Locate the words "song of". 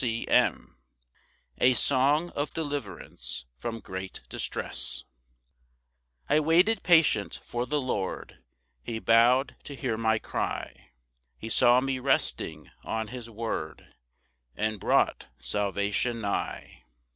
1.75-2.55